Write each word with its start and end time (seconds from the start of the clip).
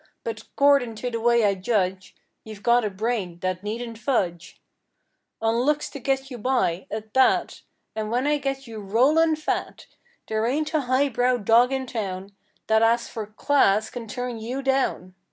But 0.23 0.45
'cordin' 0.55 0.95
to 0.95 1.11
the 1.11 1.19
way 1.21 1.45
I 1.45 1.53
judge 1.53 2.15
You've 2.43 2.63
got 2.63 2.83
a 2.83 2.89
brain 2.89 3.37
that 3.41 3.61
needn't 3.61 3.99
fudge 3.99 4.59
On 5.39 5.55
looks 5.57 5.91
to 5.91 5.99
get 5.99 6.31
you 6.31 6.39
by, 6.39 6.87
at 6.89 7.13
that, 7.13 7.61
And 7.95 8.09
when 8.09 8.25
I 8.25 8.39
get 8.39 8.65
you 8.65 8.79
rollin' 8.79 9.35
fat 9.35 9.85
There 10.27 10.47
ain't 10.47 10.73
a 10.73 10.81
high 10.81 11.09
brow 11.09 11.37
dog 11.37 11.71
in 11.71 11.85
town 11.85 12.31
That 12.65 12.81
as 12.81 13.09
for 13.09 13.27
"class" 13.27 13.91
can 13.91 14.07
turn 14.07 14.39
you 14.39 14.63
down! 14.63 15.13